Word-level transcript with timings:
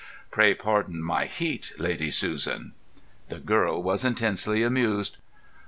"Pray 0.31 0.55
pardon 0.55 0.99
my 1.03 1.25
heat, 1.25 1.73
Lady 1.77 2.09
Susan." 2.09 2.73
The 3.29 3.37
girl 3.37 3.83
was 3.83 4.03
intensely 4.03 4.63
amused. 4.63 5.17